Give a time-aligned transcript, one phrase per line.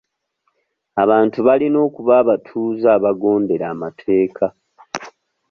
[1.03, 4.45] Abantu balina okuba abatuuze abagondera amateeka.